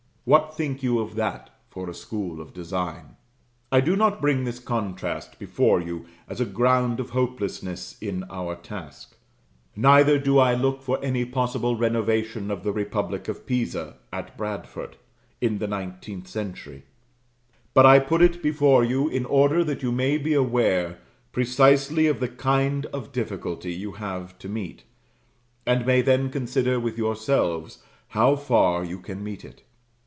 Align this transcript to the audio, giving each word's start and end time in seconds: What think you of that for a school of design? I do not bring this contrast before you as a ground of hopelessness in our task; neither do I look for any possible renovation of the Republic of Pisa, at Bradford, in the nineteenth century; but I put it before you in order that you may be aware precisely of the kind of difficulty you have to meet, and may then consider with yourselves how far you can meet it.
What 0.23 0.55
think 0.55 0.83
you 0.83 0.99
of 0.99 1.15
that 1.15 1.49
for 1.67 1.89
a 1.89 1.95
school 1.95 2.39
of 2.41 2.53
design? 2.53 3.15
I 3.71 3.81
do 3.81 3.95
not 3.95 4.21
bring 4.21 4.43
this 4.43 4.59
contrast 4.59 5.39
before 5.39 5.81
you 5.81 6.05
as 6.29 6.39
a 6.39 6.45
ground 6.45 6.99
of 6.99 7.09
hopelessness 7.09 7.97
in 7.99 8.25
our 8.29 8.55
task; 8.55 9.17
neither 9.75 10.19
do 10.19 10.37
I 10.37 10.53
look 10.53 10.83
for 10.83 11.03
any 11.03 11.25
possible 11.25 11.75
renovation 11.75 12.51
of 12.51 12.61
the 12.63 12.71
Republic 12.71 13.27
of 13.27 13.47
Pisa, 13.47 13.95
at 14.13 14.37
Bradford, 14.37 14.95
in 15.41 15.57
the 15.57 15.65
nineteenth 15.67 16.27
century; 16.27 16.83
but 17.73 17.87
I 17.87 17.97
put 17.97 18.21
it 18.21 18.43
before 18.43 18.83
you 18.83 19.07
in 19.09 19.25
order 19.25 19.63
that 19.63 19.81
you 19.81 19.91
may 19.91 20.19
be 20.19 20.35
aware 20.35 20.99
precisely 21.31 22.05
of 22.05 22.19
the 22.19 22.27
kind 22.29 22.85
of 22.93 23.11
difficulty 23.11 23.73
you 23.73 23.93
have 23.93 24.37
to 24.37 24.47
meet, 24.47 24.83
and 25.65 25.83
may 25.83 26.03
then 26.03 26.29
consider 26.29 26.79
with 26.79 26.99
yourselves 26.99 27.79
how 28.09 28.35
far 28.35 28.85
you 28.85 28.99
can 28.99 29.23
meet 29.23 29.43
it. 29.43 29.63